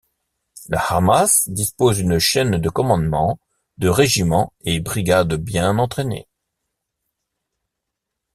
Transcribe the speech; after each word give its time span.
Le 0.69 0.79
Hamas 0.79 1.43
dispose 1.47 1.97
d'une 1.97 2.17
chaîne 2.17 2.57
de 2.57 2.69
commandement, 2.69 3.37
de 3.77 3.87
régiments 3.87 4.51
et 4.65 4.79
brigades 4.79 5.35
bien 5.35 5.77
entraînés. 5.77 6.27